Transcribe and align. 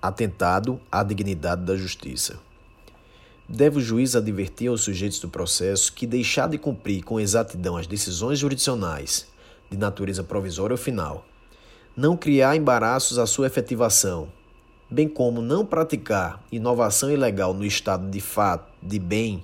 Atentado 0.00 0.80
à 0.92 1.02
dignidade 1.02 1.62
da 1.62 1.74
justiça. 1.74 2.38
Deve 3.48 3.78
o 3.78 3.80
juiz 3.80 4.14
advertir 4.14 4.68
aos 4.68 4.82
sujeitos 4.82 5.18
do 5.18 5.28
processo 5.28 5.92
que 5.92 6.06
deixar 6.06 6.48
de 6.48 6.56
cumprir 6.56 7.02
com 7.02 7.18
exatidão 7.18 7.76
as 7.76 7.86
decisões 7.86 8.38
jurisdicionais, 8.38 9.26
de 9.68 9.76
natureza 9.76 10.22
provisória 10.22 10.74
ou 10.74 10.78
final, 10.78 11.24
não 11.96 12.16
criar 12.16 12.54
embaraços 12.54 13.18
à 13.18 13.26
sua 13.26 13.48
efetivação, 13.48 14.28
bem 14.88 15.08
como 15.08 15.42
não 15.42 15.66
praticar 15.66 16.40
inovação 16.52 17.10
ilegal 17.10 17.52
no 17.52 17.64
estado 17.64 18.08
de 18.08 18.20
fato, 18.20 18.70
de 18.80 19.00
bem 19.00 19.42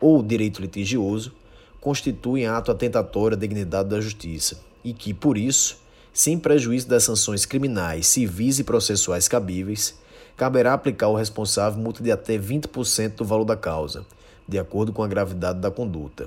ou 0.00 0.22
direito 0.22 0.62
litigioso, 0.62 1.32
constituem 1.80 2.46
ato 2.46 2.70
atentatório 2.70 3.36
à 3.36 3.40
dignidade 3.40 3.88
da 3.88 4.00
justiça 4.00 4.60
e 4.84 4.92
que, 4.92 5.12
por 5.12 5.36
isso, 5.36 5.76
sem 6.18 6.36
prejuízo 6.36 6.88
das 6.88 7.04
sanções 7.04 7.46
criminais, 7.46 8.08
civis 8.08 8.58
e 8.58 8.64
processuais 8.64 9.28
cabíveis, 9.28 9.94
caberá 10.36 10.72
aplicar 10.72 11.06
ao 11.06 11.14
responsável 11.14 11.80
multa 11.80 12.02
de 12.02 12.10
até 12.10 12.36
20% 12.36 13.14
do 13.14 13.24
valor 13.24 13.44
da 13.44 13.56
causa, 13.56 14.04
de 14.46 14.58
acordo 14.58 14.92
com 14.92 15.04
a 15.04 15.06
gravidade 15.06 15.60
da 15.60 15.70
conduta. 15.70 16.26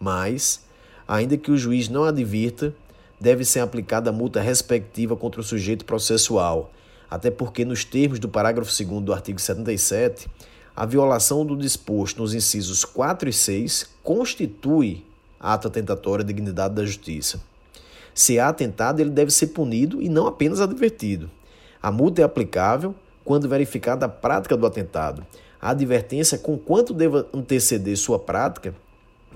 Mas, 0.00 0.64
ainda 1.06 1.36
que 1.36 1.52
o 1.52 1.56
juiz 1.56 1.88
não 1.88 2.02
advirta, 2.02 2.74
deve 3.20 3.44
ser 3.44 3.60
aplicada 3.60 4.10
a 4.10 4.12
multa 4.12 4.40
respectiva 4.40 5.14
contra 5.14 5.40
o 5.40 5.44
sujeito 5.44 5.84
processual, 5.84 6.72
até 7.08 7.30
porque, 7.30 7.64
nos 7.64 7.84
termos 7.84 8.18
do 8.18 8.28
parágrafo 8.28 8.72
2 8.76 9.04
do 9.04 9.12
artigo 9.12 9.40
77, 9.40 10.28
a 10.74 10.84
violação 10.84 11.46
do 11.46 11.56
disposto 11.56 12.20
nos 12.20 12.34
incisos 12.34 12.84
4 12.84 13.28
e 13.28 13.32
6 13.32 13.88
constitui 14.02 15.06
ato 15.38 15.68
atentatório 15.68 16.24
à 16.24 16.26
dignidade 16.26 16.74
da 16.74 16.84
justiça. 16.84 17.40
Se 18.18 18.36
há 18.36 18.48
atentado, 18.48 18.98
ele 18.98 19.10
deve 19.10 19.30
ser 19.30 19.46
punido 19.46 20.02
e 20.02 20.08
não 20.08 20.26
apenas 20.26 20.60
advertido. 20.60 21.30
A 21.80 21.92
multa 21.92 22.20
é 22.20 22.24
aplicável 22.24 22.92
quando 23.24 23.48
verificada 23.48 24.06
a 24.06 24.08
prática 24.08 24.56
do 24.56 24.66
atentado. 24.66 25.24
A 25.62 25.70
advertência 25.70 26.36
com 26.36 26.58
quanto 26.58 26.92
deva 26.92 27.28
anteceder 27.32 27.96
sua 27.96 28.18
prática 28.18 28.74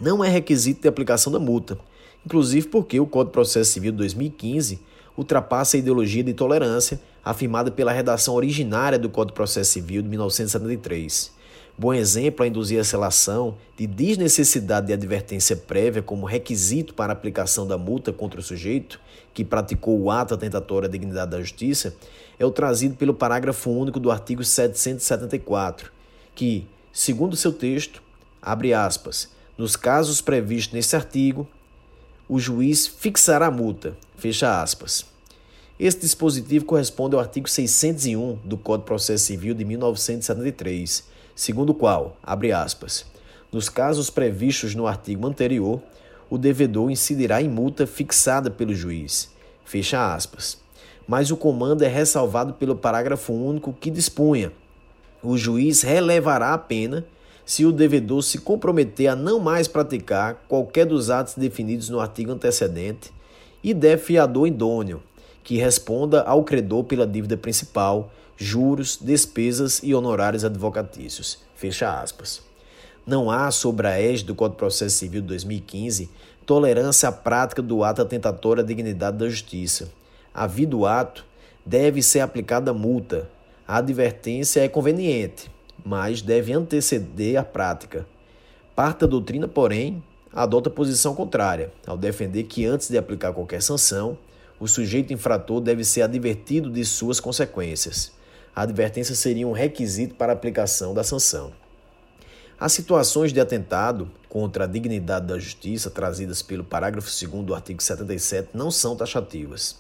não 0.00 0.24
é 0.24 0.28
requisito 0.28 0.82
de 0.82 0.88
aplicação 0.88 1.32
da 1.32 1.38
multa, 1.38 1.78
inclusive 2.26 2.66
porque 2.66 2.98
o 2.98 3.06
Código 3.06 3.30
de 3.30 3.34
Processo 3.34 3.70
Civil 3.70 3.92
de 3.92 3.98
2015 3.98 4.80
ultrapassa 5.16 5.76
a 5.76 5.78
ideologia 5.78 6.24
de 6.24 6.34
tolerância 6.34 7.00
afirmada 7.24 7.70
pela 7.70 7.92
redação 7.92 8.34
originária 8.34 8.98
do 8.98 9.08
Código 9.08 9.30
de 9.30 9.36
Processo 9.36 9.70
Civil 9.70 10.02
de 10.02 10.08
1973. 10.08 11.30
Bom 11.76 11.94
exemplo 11.94 12.44
a 12.44 12.48
induzir 12.48 12.78
a 12.78 12.82
relação 12.82 13.56
de 13.76 13.86
desnecessidade 13.86 14.88
de 14.88 14.92
advertência 14.92 15.56
prévia 15.56 16.02
como 16.02 16.26
requisito 16.26 16.92
para 16.92 17.12
aplicação 17.12 17.66
da 17.66 17.78
multa 17.78 18.12
contra 18.12 18.40
o 18.40 18.42
sujeito 18.42 19.00
que 19.32 19.44
praticou 19.44 19.98
o 19.98 20.10
ato 20.10 20.34
atentatório 20.34 20.86
à 20.86 20.90
dignidade 20.90 21.30
da 21.30 21.40
justiça 21.40 21.94
é 22.38 22.44
o 22.44 22.50
trazido 22.50 22.94
pelo 22.96 23.14
parágrafo 23.14 23.70
único 23.70 23.98
do 23.98 24.10
artigo 24.10 24.44
774, 24.44 25.90
que, 26.34 26.66
segundo 26.92 27.36
seu 27.36 27.52
texto, 27.52 28.02
abre 28.40 28.74
aspas, 28.74 29.30
nos 29.56 29.74
casos 29.74 30.20
previstos 30.20 30.74
nesse 30.74 30.94
artigo, 30.94 31.48
o 32.28 32.38
juiz 32.38 32.86
fixará 32.86 33.46
a 33.46 33.50
multa, 33.50 33.96
fecha 34.16 34.60
aspas. 34.60 35.06
Este 35.80 36.02
dispositivo 36.02 36.64
corresponde 36.64 37.14
ao 37.14 37.20
artigo 37.20 37.48
601 37.48 38.38
do 38.44 38.58
Código 38.58 38.84
de 38.84 38.88
Processo 38.88 39.24
Civil 39.24 39.54
de 39.54 39.64
1973 39.64 41.04
segundo 41.34 41.70
o 41.70 41.74
qual, 41.74 42.16
abre 42.22 42.52
aspas, 42.52 43.06
nos 43.52 43.68
casos 43.68 44.08
previstos 44.08 44.74
no 44.74 44.86
artigo 44.86 45.26
anterior, 45.26 45.80
o 46.30 46.38
devedor 46.38 46.90
incidirá 46.90 47.42
em 47.42 47.48
multa 47.48 47.86
fixada 47.86 48.50
pelo 48.50 48.74
juiz, 48.74 49.30
fecha 49.64 50.14
aspas. 50.14 50.58
Mas 51.06 51.30
o 51.30 51.36
comando 51.36 51.82
é 51.82 51.88
ressalvado 51.88 52.54
pelo 52.54 52.76
parágrafo 52.76 53.32
único 53.32 53.72
que 53.72 53.90
dispunha: 53.90 54.52
o 55.22 55.36
juiz 55.36 55.82
relevará 55.82 56.54
a 56.54 56.58
pena 56.58 57.04
se 57.44 57.66
o 57.66 57.72
devedor 57.72 58.22
se 58.22 58.38
comprometer 58.38 59.08
a 59.08 59.16
não 59.16 59.38
mais 59.38 59.68
praticar 59.68 60.42
qualquer 60.48 60.86
dos 60.86 61.10
atos 61.10 61.34
definidos 61.34 61.88
no 61.88 62.00
artigo 62.00 62.32
antecedente 62.32 63.12
e 63.62 63.74
der 63.74 63.98
fiador 63.98 64.46
idôneo, 64.46 65.02
que 65.44 65.56
responda 65.56 66.22
ao 66.22 66.44
credor 66.44 66.84
pela 66.84 67.06
dívida 67.06 67.36
principal, 67.36 68.10
juros, 68.42 68.98
despesas 69.00 69.80
e 69.82 69.94
honorários 69.94 70.44
advocatícios. 70.44 71.38
Fecha 71.54 72.00
aspas. 72.00 72.42
Não 73.06 73.30
há, 73.30 73.50
sobre 73.50 73.86
a 73.86 74.00
égide 74.00 74.26
do 74.26 74.34
Código 74.34 74.56
de 74.56 74.58
Processo 74.58 74.96
Civil 74.96 75.20
de 75.22 75.28
2015, 75.28 76.10
tolerância 76.44 77.08
à 77.08 77.12
prática 77.12 77.62
do 77.62 77.84
ato 77.84 78.02
atentatório 78.02 78.62
à 78.62 78.66
dignidade 78.66 79.16
da 79.16 79.28
justiça. 79.28 79.90
Havido 80.34 80.86
ato, 80.86 81.24
deve 81.64 82.02
ser 82.02 82.20
aplicada 82.20 82.72
multa. 82.72 83.28
A 83.66 83.78
advertência 83.78 84.60
é 84.60 84.68
conveniente, 84.68 85.50
mas 85.84 86.20
deve 86.20 86.52
anteceder 86.52 87.36
a 87.36 87.44
prática. 87.44 88.06
Parte 88.74 89.00
da 89.00 89.06
doutrina, 89.06 89.46
porém, 89.46 90.02
adota 90.32 90.68
posição 90.68 91.14
contrária, 91.14 91.72
ao 91.86 91.96
defender 91.96 92.44
que 92.44 92.66
antes 92.66 92.88
de 92.88 92.98
aplicar 92.98 93.32
qualquer 93.32 93.62
sanção, 93.62 94.18
o 94.58 94.66
sujeito 94.66 95.12
infrator 95.12 95.60
deve 95.60 95.84
ser 95.84 96.02
advertido 96.02 96.70
de 96.70 96.84
suas 96.84 97.20
consequências 97.20 98.12
a 98.54 98.62
advertência 98.62 99.14
seria 99.14 99.46
um 99.46 99.52
requisito 99.52 100.14
para 100.14 100.32
a 100.32 100.34
aplicação 100.34 100.92
da 100.92 101.02
sanção. 101.02 101.52
As 102.58 102.72
situações 102.72 103.32
de 103.32 103.40
atentado 103.40 104.10
contra 104.28 104.64
a 104.64 104.66
dignidade 104.66 105.26
da 105.26 105.38
justiça 105.38 105.90
trazidas 105.90 106.42
pelo 106.42 106.62
parágrafo 106.62 107.08
2 107.08 107.44
do 107.44 107.54
artigo 107.54 107.82
77 107.82 108.50
não 108.54 108.70
são 108.70 108.94
taxativas. 108.94 109.76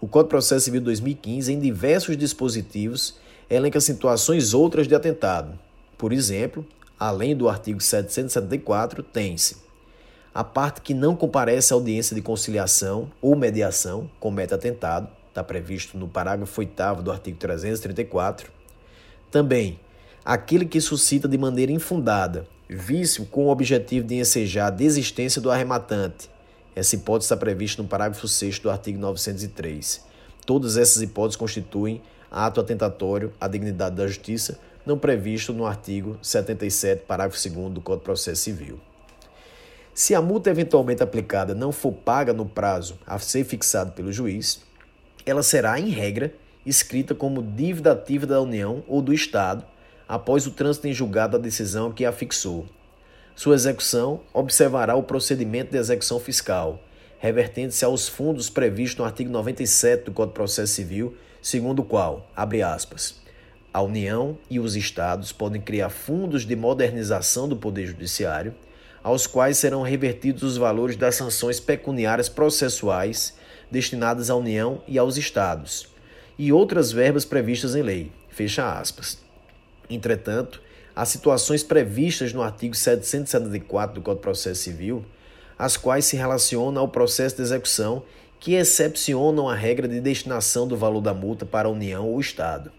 O 0.00 0.08
Código 0.08 0.28
de 0.28 0.30
Processo 0.30 0.64
Civil 0.64 0.80
2015, 0.80 1.52
em 1.52 1.60
diversos 1.60 2.16
dispositivos, 2.16 3.14
elenca 3.48 3.80
situações 3.80 4.52
outras 4.52 4.88
de 4.88 4.94
atentado. 4.94 5.56
Por 5.96 6.12
exemplo, 6.12 6.66
além 6.98 7.36
do 7.36 7.48
artigo 7.48 7.80
774, 7.80 9.02
tem-se 9.02 9.56
a 10.34 10.42
parte 10.42 10.80
que 10.80 10.94
não 10.94 11.14
comparece 11.14 11.72
à 11.72 11.76
audiência 11.76 12.16
de 12.16 12.22
conciliação 12.22 13.10
ou 13.20 13.36
mediação 13.36 14.10
comete 14.18 14.54
atentado, 14.54 15.06
está 15.32 15.42
previsto 15.42 15.96
no 15.96 16.06
parágrafo 16.06 16.60
8 16.60 17.02
do 17.02 17.10
artigo 17.10 17.38
334. 17.38 18.52
Também, 19.30 19.80
aquele 20.24 20.66
que 20.66 20.80
suscita 20.80 21.26
de 21.26 21.38
maneira 21.38 21.72
infundada 21.72 22.46
vício 22.68 23.26
com 23.26 23.46
o 23.46 23.50
objetivo 23.50 24.06
de 24.06 24.16
ensejar 24.16 24.66
a 24.66 24.70
desistência 24.70 25.40
do 25.40 25.50
arrematante. 25.50 26.30
Essa 26.74 26.96
hipótese 26.96 27.26
está 27.26 27.36
prevista 27.36 27.82
no 27.82 27.88
parágrafo 27.88 28.26
6 28.26 28.58
do 28.60 28.70
artigo 28.70 28.98
903. 28.98 30.04
Todas 30.46 30.76
essas 30.76 31.02
hipóteses 31.02 31.36
constituem 31.36 32.02
ato 32.30 32.60
atentatório 32.60 33.32
à 33.40 33.46
dignidade 33.46 33.96
da 33.96 34.06
justiça, 34.06 34.58
não 34.86 34.98
previsto 34.98 35.52
no 35.52 35.66
artigo 35.66 36.18
77, 36.22 37.04
parágrafo 37.06 37.42
2 37.48 37.72
do 37.72 37.80
Código 37.80 38.00
de 38.00 38.04
Processo 38.04 38.42
Civil. 38.42 38.80
Se 39.94 40.14
a 40.14 40.22
multa 40.22 40.48
eventualmente 40.48 41.02
aplicada 41.02 41.54
não 41.54 41.70
for 41.70 41.92
paga 41.92 42.32
no 42.32 42.46
prazo 42.46 42.98
a 43.06 43.18
ser 43.18 43.44
fixado 43.44 43.92
pelo 43.92 44.10
juiz, 44.10 44.62
ela 45.24 45.42
será, 45.42 45.78
em 45.78 45.88
regra, 45.88 46.34
escrita 46.64 47.14
como 47.14 47.42
dívida 47.42 47.92
ativa 47.92 48.26
da 48.26 48.40
União 48.40 48.82
ou 48.86 49.02
do 49.02 49.12
Estado 49.12 49.64
após 50.08 50.46
o 50.46 50.50
trânsito 50.50 50.88
em 50.88 50.92
julgado 50.92 51.38
da 51.38 51.42
decisão 51.42 51.90
que 51.90 52.04
a 52.04 52.12
fixou. 52.12 52.66
Sua 53.34 53.54
execução 53.54 54.20
observará 54.32 54.94
o 54.94 55.02
procedimento 55.02 55.70
de 55.70 55.78
execução 55.78 56.20
fiscal, 56.20 56.82
revertendo-se 57.18 57.84
aos 57.84 58.08
fundos 58.08 58.50
previstos 58.50 58.98
no 58.98 59.04
artigo 59.04 59.30
97 59.30 60.04
do 60.04 60.12
Código 60.12 60.32
de 60.32 60.36
Processo 60.36 60.74
Civil, 60.74 61.16
segundo 61.40 61.80
o 61.80 61.84
qual, 61.84 62.30
abre 62.36 62.62
aspas, 62.62 63.20
a 63.72 63.80
União 63.80 64.36
e 64.50 64.60
os 64.60 64.76
Estados 64.76 65.32
podem 65.32 65.60
criar 65.60 65.88
fundos 65.88 66.44
de 66.44 66.54
modernização 66.54 67.48
do 67.48 67.56
Poder 67.56 67.86
Judiciário, 67.86 68.54
aos 69.02 69.26
quais 69.26 69.56
serão 69.56 69.82
revertidos 69.82 70.42
os 70.42 70.56
valores 70.58 70.94
das 70.94 71.14
sanções 71.14 71.58
pecuniárias 71.58 72.28
processuais 72.28 73.34
destinadas 73.72 74.28
à 74.28 74.36
União 74.36 74.82
e 74.86 74.98
aos 74.98 75.16
Estados, 75.16 75.88
e 76.38 76.52
outras 76.52 76.92
verbas 76.92 77.24
previstas 77.24 77.74
em 77.74 77.82
lei. 77.82 78.12
Fecha 78.28 78.78
aspas. 78.78 79.18
Entretanto, 79.88 80.60
há 80.94 81.04
situações 81.06 81.62
previstas 81.62 82.32
no 82.32 82.42
artigo 82.42 82.74
774 82.74 83.94
do 83.94 84.02
Código 84.02 84.20
de 84.20 84.22
Processo 84.22 84.62
Civil, 84.62 85.04
as 85.58 85.76
quais 85.76 86.04
se 86.04 86.16
relacionam 86.16 86.82
ao 86.82 86.88
processo 86.88 87.36
de 87.36 87.42
execução 87.42 88.02
que 88.38 88.54
excepcionam 88.54 89.48
a 89.48 89.54
regra 89.54 89.88
de 89.88 90.00
destinação 90.00 90.68
do 90.68 90.76
valor 90.76 91.00
da 91.00 91.14
multa 91.14 91.46
para 91.46 91.68
a 91.68 91.70
União 91.70 92.08
ou 92.08 92.20
Estado. 92.20 92.70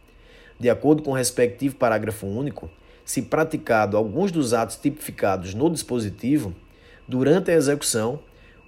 De 0.59 0.69
acordo 0.69 1.01
com 1.01 1.11
o 1.11 1.15
respectivo 1.15 1.75
parágrafo 1.75 2.27
único, 2.27 2.69
se 3.03 3.21
praticado 3.21 3.97
alguns 3.97 4.31
dos 4.31 4.53
atos 4.53 4.75
tipificados 4.75 5.53
no 5.53 5.69
dispositivo, 5.69 6.53
durante 7.07 7.49
a 7.49 7.55
execução, 7.55 8.19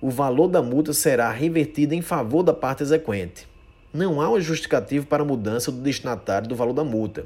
o 0.05 0.09
valor 0.11 0.47
da 0.47 0.61
multa 0.61 0.93
será 0.93 1.31
revertido 1.31 1.95
em 1.95 2.01
favor 2.01 2.43
da 2.43 2.53
parte 2.53 2.83
exequente. 2.83 3.47
Não 3.91 4.21
há 4.21 4.29
uma 4.29 4.39
justificativa 4.39 5.03
para 5.03 5.23
a 5.23 5.25
mudança 5.25 5.71
do 5.71 5.81
destinatário 5.81 6.47
do 6.47 6.55
valor 6.55 6.73
da 6.73 6.83
multa, 6.83 7.25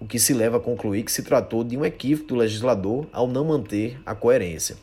o 0.00 0.04
que 0.04 0.18
se 0.18 0.34
leva 0.34 0.56
a 0.56 0.60
concluir 0.60 1.04
que 1.04 1.12
se 1.12 1.22
tratou 1.22 1.62
de 1.62 1.76
um 1.76 1.84
equívoco 1.84 2.30
do 2.30 2.34
legislador 2.34 3.06
ao 3.12 3.28
não 3.28 3.44
manter 3.44 4.00
a 4.04 4.12
coerência. 4.12 4.76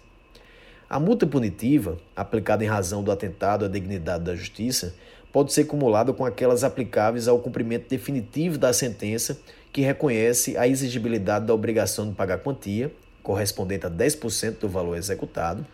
A 0.89 0.97
multa 1.01 1.27
punitiva, 1.27 1.97
aplicada 2.15 2.63
em 2.63 2.67
razão 2.67 3.03
do 3.03 3.11
atentado 3.11 3.65
à 3.65 3.67
dignidade 3.67 4.23
da 4.23 4.35
justiça, 4.35 4.95
pode 5.29 5.51
ser 5.51 5.65
cumulada 5.65 6.13
com 6.13 6.23
aquelas 6.23 6.63
aplicáveis 6.63 7.27
ao 7.27 7.39
cumprimento 7.39 7.89
definitivo 7.89 8.57
da 8.57 8.71
sentença 8.71 9.37
que 9.73 9.81
reconhece 9.81 10.55
a 10.55 10.65
exigibilidade 10.65 11.45
da 11.45 11.53
obrigação 11.53 12.07
de 12.07 12.15
pagar 12.15 12.37
quantia, 12.37 12.89
correspondente 13.21 13.85
a 13.85 13.91
10% 13.91 14.59
do 14.59 14.69
valor 14.69 14.95
executado, 14.95 15.67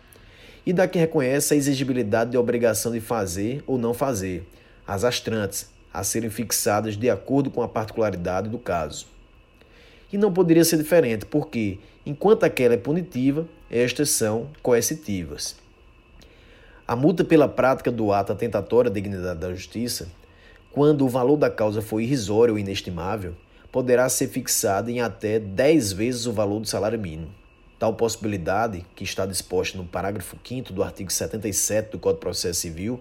e 0.64 0.72
da 0.72 0.86
que 0.86 0.98
reconhece 0.98 1.54
a 1.54 1.56
exigibilidade 1.56 2.30
de 2.30 2.38
obrigação 2.38 2.92
de 2.92 3.00
fazer 3.00 3.62
ou 3.66 3.78
não 3.78 3.94
fazer, 3.94 4.46
as 4.86 5.04
astrantes, 5.04 5.70
a 5.92 6.04
serem 6.04 6.30
fixadas 6.30 6.96
de 6.96 7.08
acordo 7.10 7.50
com 7.50 7.62
a 7.62 7.68
particularidade 7.68 8.48
do 8.48 8.58
caso. 8.58 9.06
E 10.12 10.18
não 10.18 10.32
poderia 10.32 10.64
ser 10.64 10.76
diferente, 10.76 11.24
porque, 11.24 11.78
enquanto 12.04 12.44
aquela 12.44 12.74
é 12.74 12.76
punitiva, 12.76 13.46
estas 13.70 14.10
são 14.10 14.48
coercitivas. 14.62 15.56
A 16.86 16.96
multa 16.96 17.22
pela 17.22 17.48
prática 17.48 17.90
do 17.90 18.12
ato 18.12 18.32
atentatório 18.32 18.90
à 18.90 18.94
dignidade 18.94 19.38
da 19.38 19.54
justiça, 19.54 20.08
quando 20.72 21.04
o 21.04 21.08
valor 21.08 21.36
da 21.36 21.48
causa 21.50 21.80
for 21.80 22.00
irrisório 22.00 22.54
ou 22.54 22.58
inestimável, 22.58 23.34
poderá 23.70 24.08
ser 24.08 24.28
fixada 24.28 24.90
em 24.90 25.00
até 25.00 25.38
10 25.38 25.92
vezes 25.92 26.26
o 26.26 26.32
valor 26.32 26.60
do 26.60 26.66
salário 26.66 26.98
mínimo. 26.98 27.39
Tal 27.80 27.94
possibilidade, 27.94 28.84
que 28.94 29.04
está 29.04 29.24
disposta 29.24 29.78
no 29.78 29.86
parágrafo 29.86 30.36
5 30.44 30.70
do 30.70 30.82
artigo 30.82 31.10
77 31.10 31.92
do 31.92 31.98
Código 31.98 32.18
de 32.18 32.20
Processo 32.20 32.60
Civil, 32.60 33.00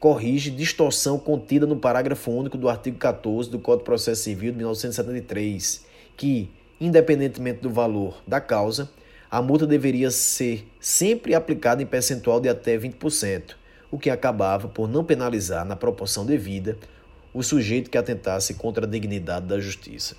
corrige 0.00 0.50
distorção 0.50 1.20
contida 1.20 1.68
no 1.68 1.76
parágrafo 1.76 2.32
único 2.32 2.58
do 2.58 2.68
artigo 2.68 2.98
14 2.98 3.48
do 3.48 3.60
Código 3.60 3.82
de 3.82 3.84
Processo 3.84 4.24
Civil 4.24 4.50
de 4.50 4.58
1973, 4.58 5.86
que, 6.16 6.50
independentemente 6.80 7.60
do 7.60 7.70
valor 7.70 8.20
da 8.26 8.40
causa, 8.40 8.90
a 9.30 9.40
multa 9.40 9.68
deveria 9.68 10.10
ser 10.10 10.66
sempre 10.80 11.32
aplicada 11.32 11.80
em 11.80 11.86
percentual 11.86 12.40
de 12.40 12.48
até 12.48 12.76
20%, 12.76 13.54
o 13.88 13.96
que 13.96 14.10
acabava 14.10 14.66
por 14.66 14.88
não 14.88 15.04
penalizar 15.04 15.64
na 15.64 15.76
proporção 15.76 16.26
devida 16.26 16.76
o 17.32 17.40
sujeito 17.40 17.88
que 17.88 17.96
atentasse 17.96 18.54
contra 18.54 18.84
a 18.84 18.88
dignidade 18.88 19.46
da 19.46 19.60
justiça. 19.60 20.16